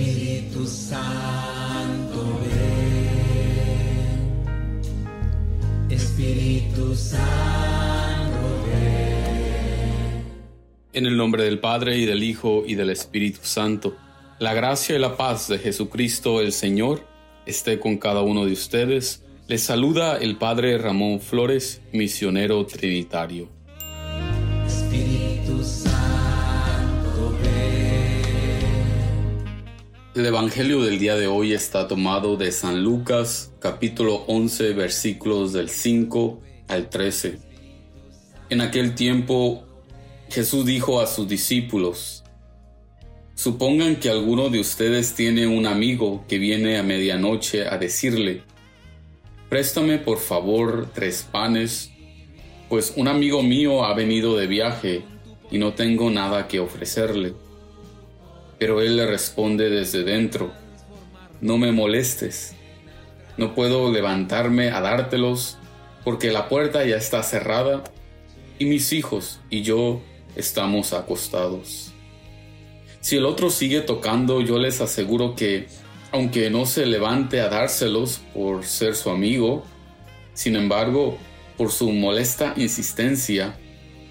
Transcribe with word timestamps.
Espíritu 0.00 0.66
Santo, 0.66 2.40
ven. 2.40 4.00
Espíritu 5.90 6.94
Santo, 6.94 8.38
ven. 8.64 10.24
En 10.94 11.04
el 11.04 11.18
nombre 11.18 11.44
del 11.44 11.58
Padre 11.58 11.98
y 11.98 12.06
del 12.06 12.22
Hijo 12.22 12.64
y 12.66 12.76
del 12.76 12.88
Espíritu 12.88 13.40
Santo, 13.42 13.94
la 14.38 14.54
gracia 14.54 14.96
y 14.96 14.98
la 14.98 15.18
paz 15.18 15.48
de 15.48 15.58
Jesucristo 15.58 16.40
el 16.40 16.52
Señor 16.52 17.06
esté 17.44 17.78
con 17.78 17.98
cada 17.98 18.22
uno 18.22 18.46
de 18.46 18.52
ustedes. 18.52 19.22
Les 19.48 19.62
saluda 19.62 20.16
el 20.16 20.38
Padre 20.38 20.78
Ramón 20.78 21.20
Flores, 21.20 21.82
misionero 21.92 22.64
trinitario. 22.64 23.59
El 30.20 30.26
Evangelio 30.26 30.82
del 30.82 30.98
día 30.98 31.16
de 31.16 31.28
hoy 31.28 31.54
está 31.54 31.88
tomado 31.88 32.36
de 32.36 32.52
San 32.52 32.84
Lucas, 32.84 33.54
capítulo 33.58 34.16
11, 34.26 34.74
versículos 34.74 35.54
del 35.54 35.70
5 35.70 36.42
al 36.68 36.90
13. 36.90 37.38
En 38.50 38.60
aquel 38.60 38.94
tiempo 38.94 39.64
Jesús 40.28 40.66
dijo 40.66 41.00
a 41.00 41.06
sus 41.06 41.26
discípulos, 41.26 42.22
Supongan 43.34 43.96
que 43.96 44.10
alguno 44.10 44.50
de 44.50 44.60
ustedes 44.60 45.14
tiene 45.14 45.46
un 45.46 45.64
amigo 45.64 46.22
que 46.28 46.36
viene 46.36 46.76
a 46.76 46.82
medianoche 46.82 47.66
a 47.66 47.78
decirle, 47.78 48.42
Préstame 49.48 49.96
por 49.96 50.18
favor 50.18 50.90
tres 50.94 51.26
panes, 51.32 51.92
pues 52.68 52.92
un 52.94 53.08
amigo 53.08 53.42
mío 53.42 53.86
ha 53.86 53.94
venido 53.94 54.36
de 54.36 54.46
viaje 54.46 55.02
y 55.50 55.56
no 55.56 55.72
tengo 55.72 56.10
nada 56.10 56.46
que 56.46 56.60
ofrecerle. 56.60 57.32
Pero 58.60 58.80
él 58.80 58.96
le 58.96 59.06
responde 59.06 59.68
desde 59.70 60.04
dentro, 60.04 60.52
No 61.40 61.58
me 61.58 61.72
molestes, 61.72 62.54
no 63.36 63.54
puedo 63.54 63.90
levantarme 63.90 64.70
a 64.70 64.82
dártelos 64.82 65.56
porque 66.04 66.30
la 66.30 66.48
puerta 66.48 66.84
ya 66.84 66.96
está 66.96 67.22
cerrada 67.22 67.82
y 68.58 68.66
mis 68.66 68.92
hijos 68.92 69.40
y 69.48 69.62
yo 69.62 70.02
estamos 70.36 70.92
acostados. 70.92 71.92
Si 73.00 73.16
el 73.16 73.24
otro 73.24 73.48
sigue 73.48 73.80
tocando, 73.80 74.42
yo 74.42 74.58
les 74.58 74.82
aseguro 74.82 75.34
que, 75.34 75.68
aunque 76.12 76.50
no 76.50 76.66
se 76.66 76.84
levante 76.84 77.40
a 77.40 77.48
dárselos 77.48 78.20
por 78.34 78.64
ser 78.66 78.94
su 78.94 79.08
amigo, 79.08 79.64
sin 80.34 80.54
embargo, 80.54 81.16
por 81.56 81.72
su 81.72 81.90
molesta 81.92 82.52
insistencia, 82.56 83.58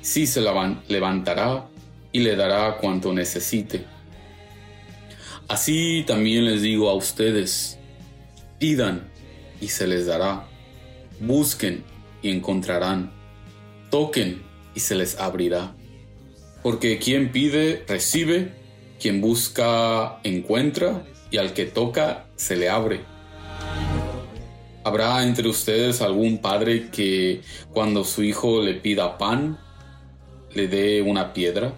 sí 0.02 0.25
se 0.25 0.41
levantará 0.88 1.67
y 2.11 2.22
le 2.22 2.36
dará 2.36 2.78
cuanto 2.78 3.13
necesite. 3.13 3.86
Así 5.50 6.03
también 6.05 6.45
les 6.45 6.61
digo 6.61 6.92
a 6.92 6.94
ustedes, 6.94 7.80
pidan 8.59 9.09
y 9.59 9.69
se 9.69 9.88
les 9.88 10.06
dará, 10.06 10.47
busquen 11.19 11.83
y 12.22 12.30
encontrarán, 12.30 13.11
toquen 13.89 14.44
y 14.75 14.80
se 14.80 14.94
les 14.94 15.19
abrirá. 15.19 15.73
Porque 16.61 17.00
quien 17.00 17.31
pide, 17.31 17.83
recibe, 17.88 18.53
quien 19.00 19.22
busca, 19.22 20.19
encuentra, 20.23 21.03
y 21.31 21.38
al 21.38 21.53
que 21.53 21.66
toca, 21.66 22.28
se 22.36 22.56
le 22.56 22.69
abre. 22.69 23.02
¿Habrá 24.84 25.23
entre 25.23 25.47
ustedes 25.47 26.03
algún 26.03 26.38
padre 26.38 26.91
que 26.91 27.41
cuando 27.73 28.03
su 28.03 28.22
hijo 28.22 28.61
le 28.61 28.75
pida 28.75 29.17
pan, 29.17 29.59
le 30.53 30.67
dé 30.67 31.02
una 31.02 31.34
piedra? 31.34 31.73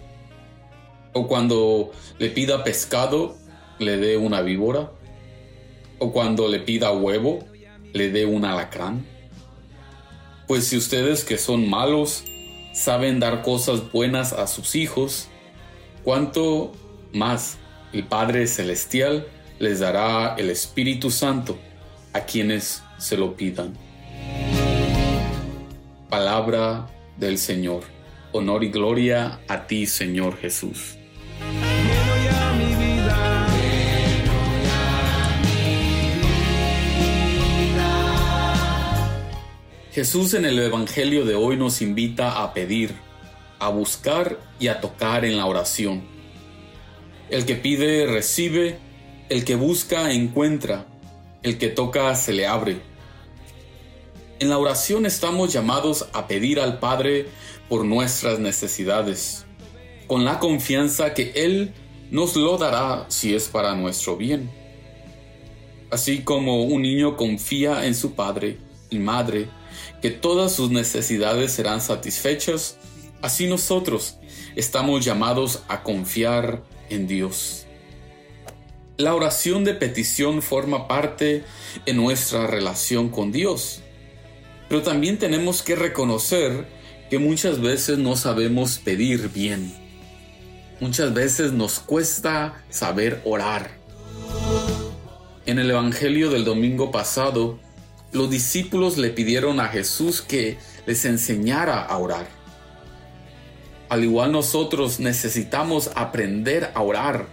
¿O 1.14 1.26
cuando 1.28 1.92
le 2.20 2.30
pida 2.30 2.66
pescado, 2.66 3.38
le 3.82 3.98
dé 3.98 4.18
una 4.18 4.42
víbora? 4.42 4.92
¿O 6.00 6.12
cuando 6.12 6.48
le 6.48 6.60
pida 6.60 6.92
huevo, 6.92 7.40
le 7.94 8.10
dé 8.10 8.26
un 8.26 8.46
alacrán? 8.46 9.06
Pues 10.48 10.68
si 10.68 10.78
ustedes 10.78 11.24
que 11.24 11.38
son 11.38 11.70
malos 11.70 12.24
saben 12.74 13.20
dar 13.20 13.42
cosas 13.42 13.92
buenas 13.92 14.34
a 14.34 14.48
sus 14.48 14.76
hijos, 14.76 15.28
¿cuánto 16.04 16.72
más 17.14 17.58
el 17.94 18.04
Padre 18.06 18.48
Celestial 18.48 19.28
les 19.60 19.80
dará 19.80 20.36
el 20.38 20.50
Espíritu 20.50 21.12
Santo 21.12 21.58
a 22.14 22.22
quienes 22.22 22.84
se 22.98 23.18
lo 23.18 23.36
pidan? 23.36 23.78
Palabra 26.10 26.88
del 27.18 27.38
Señor. 27.38 27.84
Honor 28.34 28.64
y 28.64 28.70
gloria 28.70 29.42
a 29.48 29.68
ti, 29.68 29.86
Señor 29.86 30.38
Jesús. 30.38 30.98
Jesús 40.02 40.34
en 40.34 40.46
el 40.46 40.58
Evangelio 40.58 41.26
de 41.26 41.36
hoy 41.36 41.58
nos 41.58 41.80
invita 41.84 42.42
a 42.42 42.56
pedir, 42.56 42.92
a 43.60 43.70
buscar 43.70 44.40
y 44.60 44.68
a 44.68 44.82
tocar 44.82 45.26
en 45.26 45.38
la 45.38 45.46
oración. 45.46 46.02
El 47.30 47.46
que 47.46 47.54
pide 47.54 48.08
recibe, 48.08 48.80
el 49.30 49.46
que 49.46 49.54
busca 49.54 50.12
encuentra, 50.12 50.88
el 51.44 51.60
que 51.60 51.68
toca 51.68 52.16
se 52.16 52.34
le 52.34 52.48
abre. 52.48 52.82
En 54.40 54.50
la 54.50 54.58
oración 54.58 55.06
estamos 55.06 55.54
llamados 55.54 56.08
a 56.14 56.28
pedir 56.28 56.60
al 56.60 56.80
Padre 56.80 57.28
por 57.70 57.86
nuestras 57.86 58.40
necesidades, 58.40 59.46
con 60.08 60.26
la 60.26 60.40
confianza 60.40 61.14
que 61.14 61.32
Él 61.36 61.76
nos 62.10 62.36
lo 62.36 62.58
dará 62.58 63.06
si 63.10 63.36
es 63.36 63.50
para 63.50 63.76
nuestro 63.76 64.18
bien. 64.18 64.50
Así 65.92 66.24
como 66.24 66.64
un 66.64 66.82
niño 66.82 67.16
confía 67.18 67.86
en 67.86 67.94
su 67.94 68.16
padre 68.16 68.58
y 68.90 68.98
madre, 68.98 69.61
que 70.02 70.10
todas 70.10 70.54
sus 70.54 70.72
necesidades 70.72 71.52
serán 71.52 71.82
satisfechas, 71.82 72.78
así 73.22 73.48
nosotros 73.48 74.18
estamos 74.56 75.06
llamados 75.06 75.64
a 75.68 75.84
confiar 75.84 76.64
en 76.90 77.08
Dios. 77.08 77.66
La 78.98 79.16
oración 79.16 79.64
de 79.64 79.74
petición 79.74 80.42
forma 80.42 80.88
parte 80.88 81.44
en 81.86 81.98
nuestra 81.98 82.48
relación 82.48 83.10
con 83.10 83.32
Dios, 83.32 83.82
pero 84.70 84.84
también 84.84 85.18
tenemos 85.18 85.64
que 85.64 85.76
reconocer 85.76 86.68
que 87.10 87.20
muchas 87.20 87.60
veces 87.60 87.98
no 87.98 88.16
sabemos 88.16 88.78
pedir 88.78 89.30
bien. 89.30 89.74
Muchas 90.80 91.14
veces 91.14 91.52
nos 91.52 91.80
cuesta 91.80 92.64
saber 92.70 93.22
orar. 93.26 93.72
En 95.46 95.60
el 95.60 95.70
Evangelio 95.72 96.30
del 96.30 96.46
domingo 96.46 96.92
pasado, 96.92 97.60
los 98.12 98.30
discípulos 98.30 98.98
le 98.98 99.10
pidieron 99.10 99.60
a 99.60 99.68
Jesús 99.68 100.22
que 100.22 100.58
les 100.86 101.06
enseñara 101.06 101.82
a 101.82 101.98
orar. 101.98 102.28
Al 103.90 104.04
igual 104.04 104.32
nosotros 104.32 105.00
necesitamos 105.00 105.92
aprender 105.96 106.72
a 106.74 106.82
orar, 106.82 107.28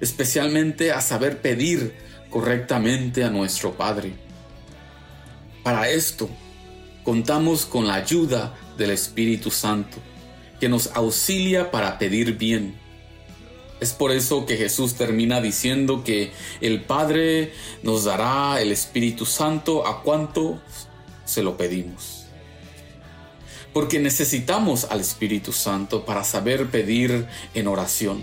especialmente 0.00 0.92
a 0.92 1.00
saber 1.00 1.40
pedir 1.40 1.94
correctamente 2.30 3.24
a 3.24 3.30
nuestro 3.30 3.72
Padre. 3.72 4.12
Para 5.62 5.88
esto, 5.88 6.28
contamos 7.04 7.64
con 7.64 7.86
la 7.86 7.94
ayuda 7.94 8.54
del 8.76 8.90
Espíritu 8.90 9.50
Santo, 9.50 9.98
que 10.60 10.68
nos 10.68 10.88
auxilia 10.94 11.70
para 11.70 11.98
pedir 11.98 12.36
bien. 12.36 12.83
Es 13.80 13.92
por 13.92 14.12
eso 14.12 14.46
que 14.46 14.56
Jesús 14.56 14.94
termina 14.94 15.40
diciendo 15.40 16.04
que 16.04 16.32
el 16.60 16.82
Padre 16.82 17.52
nos 17.82 18.04
dará 18.04 18.60
el 18.60 18.72
Espíritu 18.72 19.26
Santo 19.26 19.86
a 19.86 20.02
cuanto 20.02 20.60
se 21.24 21.42
lo 21.42 21.56
pedimos. 21.56 22.26
Porque 23.72 23.98
necesitamos 23.98 24.84
al 24.90 25.00
Espíritu 25.00 25.52
Santo 25.52 26.04
para 26.04 26.22
saber 26.22 26.70
pedir 26.70 27.26
en 27.54 27.66
oración. 27.66 28.22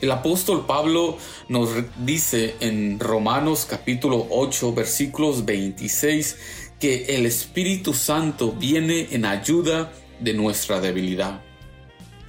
El 0.00 0.10
apóstol 0.10 0.64
Pablo 0.64 1.18
nos 1.48 1.68
dice 1.98 2.54
en 2.60 2.98
Romanos 2.98 3.66
capítulo 3.68 4.26
8 4.30 4.72
versículos 4.72 5.44
26 5.44 6.38
que 6.80 7.16
el 7.16 7.26
Espíritu 7.26 7.92
Santo 7.92 8.52
viene 8.52 9.08
en 9.10 9.26
ayuda 9.26 9.92
de 10.18 10.32
nuestra 10.32 10.80
debilidad 10.80 11.42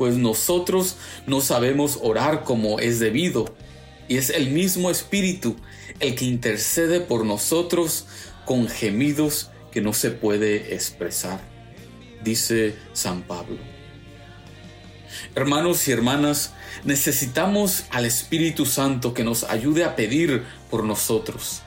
pues 0.02 0.18
nosotros 0.18 0.96
no 1.28 1.42
sabemos 1.42 2.00
orar 2.02 2.44
como 2.44 2.80
es 2.80 3.00
debido, 3.00 3.54
y 4.08 4.18
es 4.18 4.32
el 4.32 4.50
mismo 4.50 4.90
Espíritu 4.90 5.58
el 6.00 6.16
que 6.16 6.26
intercede 6.26 7.02
por 7.02 7.24
nosotros 7.24 8.08
con 8.44 8.68
gemidos 8.68 9.52
que 9.72 9.80
no 9.80 9.94
se 9.94 10.10
puede 10.10 10.74
expresar, 10.74 11.40
dice 12.24 12.74
San 12.94 13.22
Pablo. 13.22 13.60
Hermanos 15.36 15.88
y 15.88 15.92
hermanas, 15.92 16.54
necesitamos 16.84 17.84
al 17.92 18.06
Espíritu 18.06 18.66
Santo 18.66 19.14
que 19.14 19.24
nos 19.24 19.44
ayude 19.44 19.84
a 19.84 19.96
pedir 19.96 20.42
por 20.72 20.84
nosotros. 20.84 21.62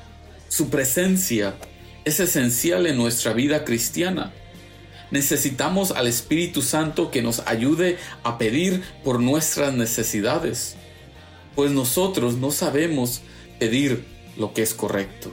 Su 0.48 0.70
presencia 0.70 1.54
es 2.04 2.18
esencial 2.18 2.88
en 2.88 2.96
nuestra 2.96 3.32
vida 3.32 3.64
cristiana 3.64 4.32
necesitamos 5.10 5.90
al 5.90 6.06
Espíritu 6.06 6.62
Santo 6.62 7.10
que 7.10 7.22
nos 7.22 7.40
ayude 7.46 7.98
a 8.22 8.38
pedir 8.38 8.82
por 9.02 9.20
nuestras 9.20 9.72
necesidades. 9.74 10.76
pues 11.54 11.70
nosotros 11.70 12.34
no 12.34 12.50
sabemos 12.50 13.22
pedir 13.60 14.04
lo 14.36 14.52
que 14.52 14.62
es 14.62 14.74
correcto. 14.74 15.30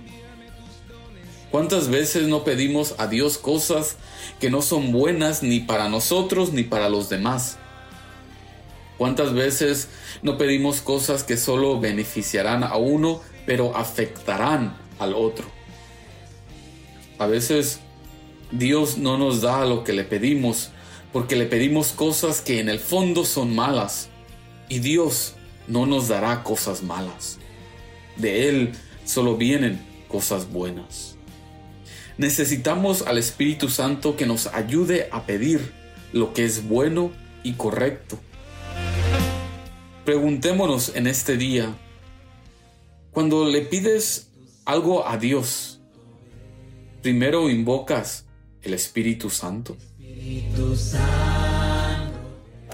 ¿Cuántas 1.50 1.90
veces 1.90 2.28
no 2.28 2.44
pedimos 2.44 2.96
a 2.98 3.08
Dios 3.08 3.38
cosas 3.38 3.98
que 4.40 4.50
no 4.50 4.62
son 4.62 4.92
buenas 4.92 5.44
ni 5.44 5.60
para 5.60 5.90
nosotros 5.90 6.54
ni 6.54 6.64
para 6.64 6.90
los 6.90 7.10
demás? 7.10 7.58
¿Cuántas 8.98 9.34
veces 9.34 9.90
no 10.22 10.38
pedimos 10.38 10.80
cosas 10.80 11.24
que 11.24 11.36
solo 11.36 11.80
beneficiarán 11.80 12.64
a 12.64 12.78
uno 12.78 13.20
pero 13.46 13.76
afectarán 13.76 14.78
al 15.00 15.14
otro? 15.14 15.48
A 17.18 17.26
veces 17.26 17.80
Dios 18.52 18.98
no 18.98 19.18
nos 19.18 19.42
da 19.42 19.66
lo 19.66 19.84
que 19.84 19.94
le 19.94 20.04
pedimos 20.04 20.72
porque 21.14 21.36
le 21.36 21.46
pedimos 21.46 21.92
cosas 21.92 22.42
que 22.42 22.60
en 22.60 22.70
el 22.70 22.80
fondo 22.80 23.26
son 23.26 23.54
malas 23.54 24.10
y 24.70 24.80
Dios 24.80 25.36
no 25.68 25.86
nos 25.86 26.08
dará 26.08 26.44
cosas 26.44 26.84
malas. 26.84 27.38
De 28.16 28.50
Él 28.50 28.72
solo 29.06 29.36
vienen 29.36 29.82
cosas 30.08 30.52
buenas. 30.52 31.18
Necesitamos 32.18 33.02
al 33.04 33.18
Espíritu 33.18 33.70
Santo 33.70 34.16
que 34.16 34.26
nos 34.26 34.48
ayude 34.48 35.10
a 35.12 35.26
pedir 35.26 35.74
lo 36.14 36.34
que 36.34 36.46
es 36.46 36.68
bueno 36.68 37.12
y 37.44 37.54
correcto. 37.54 38.20
Preguntémonos 40.06 40.96
en 40.96 41.08
este 41.08 41.38
día, 41.38 41.76
cuando 43.12 43.46
le 43.46 43.62
pides 43.62 44.30
algo 44.66 45.08
a 45.08 45.18
Dios, 45.18 45.80
primero 47.02 47.50
invocas 47.50 48.26
el 48.64 48.74
Espíritu 48.74 49.30
Santo. 49.30 49.78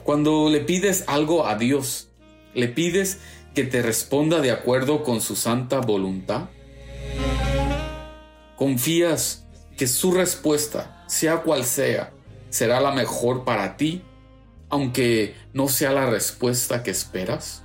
Cuando 0.04 0.50
le 0.50 0.62
pides 0.62 1.04
algo 1.07 1.48
a 1.48 1.56
Dios, 1.56 2.10
le 2.54 2.68
pides 2.68 3.19
que 3.54 3.63
te 3.63 3.81
responda 3.81 4.39
de 4.42 4.51
acuerdo 4.51 5.04
con 5.04 5.22
su 5.22 5.36
santa 5.36 5.80
voluntad. 5.80 6.50
¿Confías 8.56 9.45
que 9.78 9.88
su 9.88 10.12
respuesta, 10.12 11.04
sea 11.07 11.42
cual 11.44 11.63
sea, 11.63 12.12
será 12.50 12.80
la 12.81 12.92
mejor 12.92 13.44
para 13.44 13.78
ti, 13.78 14.01
aunque 14.69 15.36
no 15.54 15.68
sea 15.68 15.92
la 15.92 16.10
respuesta 16.10 16.83
que 16.83 16.92
esperas? 16.92 17.63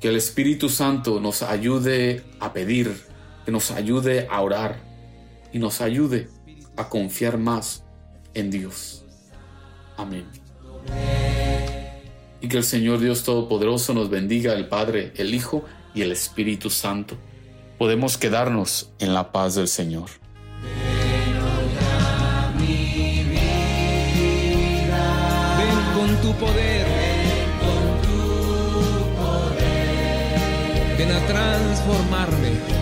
Que 0.00 0.08
el 0.08 0.16
Espíritu 0.16 0.68
Santo 0.68 1.20
nos 1.20 1.42
ayude 1.42 2.24
a 2.40 2.52
pedir, 2.52 3.02
que 3.44 3.50
nos 3.52 3.70
ayude 3.70 4.26
a 4.30 4.40
orar 4.40 4.87
y 5.52 5.58
nos 5.58 5.80
ayude 5.80 6.28
a 6.76 6.88
confiar 6.88 7.38
más 7.38 7.84
en 8.34 8.50
Dios. 8.50 9.04
Amén. 9.96 10.26
Y 12.40 12.48
que 12.48 12.56
el 12.56 12.64
Señor 12.64 13.00
Dios 13.00 13.24
Todopoderoso 13.24 13.94
nos 13.94 14.10
bendiga, 14.10 14.52
el 14.54 14.68
Padre, 14.68 15.12
el 15.16 15.34
Hijo 15.34 15.64
y 15.94 16.02
el 16.02 16.12
Espíritu 16.12 16.70
Santo 16.70 17.16
podemos 17.78 18.18
quedarnos 18.18 18.90
en 18.98 19.14
la 19.14 19.30
paz 19.30 19.54
del 19.54 19.68
Señor. 19.68 20.10
Ven 25.58 25.76
con 25.94 26.16
tu 26.20 26.32
poder. 26.38 26.86
Ven 26.86 28.02
tu 28.02 28.18
poder. 29.16 30.38
Ven 30.98 31.12
a 31.12 31.26
transformarme. 31.26 32.78